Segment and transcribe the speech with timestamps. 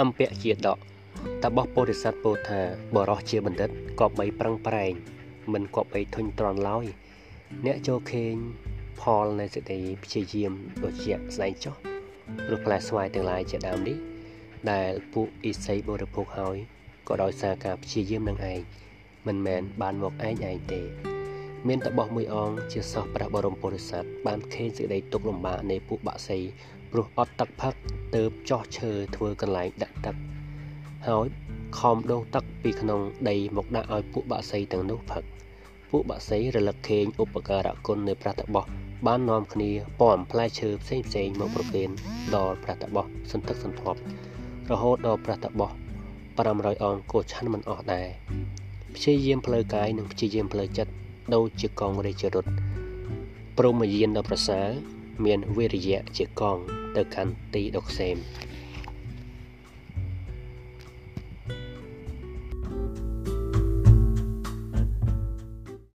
[0.00, 0.78] អំពៈជាដក
[1.42, 2.60] តបោះពោធិសត្វពោលថា
[2.94, 3.70] បរោះជាបណ្ឌិត
[4.00, 4.92] ក៏បីប្រឹងប្រែង
[5.52, 6.86] មិនក៏បីធុញទ្រាន់ឡើយ
[7.66, 8.34] អ្នកចូលខេង
[9.00, 10.52] ផលនៃសេចក្តីព្យាយាម
[10.84, 11.74] ដូចជាស្ដែងចុះ
[12.46, 13.96] ព្រោះផ្លែស្វាយទាំងឡាយជាដើមនេះ
[14.70, 16.56] ដែលពួកអ៊ីសីបរិភោគហើយ
[17.08, 18.60] ក៏ដោយសារការព្យាយាមនឹងឯង
[19.26, 20.82] មិនមែនបានមកឯងឯងទេ
[21.68, 26.38] មានតបោះមួយអង្គជាសោះព្រះបរមពុរិស័ទបានខេងសេចក្តីទុកលំបាកនៃពួកបាក់សី
[26.96, 27.74] ព្រោះអត់ទឹកផឹក
[28.14, 30.16] ទៅចោះឈើធ្វើកន្លែងដាក់ទឹក
[31.08, 31.26] ហើយ
[31.78, 35.22] ខំដងទឹកពីក្នុងដីមកដាក់ឲ្យពួកបាក់សីទាំងនោះផឹក
[35.90, 38.64] ពួកបាក់សីរលឹកខេងឧបការៈគុណនៃព្រះតបោះ
[39.06, 41.88] បាននាំគ្នាពំផ្លែឈើផ្សេងផ្សេងមកប្រគេន
[42.36, 43.98] ដល់ព្រះតបោះសន្ធឹកសន្ធាប់
[44.70, 45.70] រហូតដល់ព្រះតបោះ
[46.26, 48.06] 500អង្គក៏ឆាន់មិនអស់ដែរ
[48.94, 50.92] ព្យាយាមផ្លូវកាយនិងព្យាយាមផ្លូវចិត្ត
[51.34, 52.46] ដូចជាកងរាជរថ
[53.58, 56.58] ព្រមយានដ៏ប្រសើរ មានវិរិយៈជាកង
[56.96, 58.16] ទៅកាន់ទីដុកសេម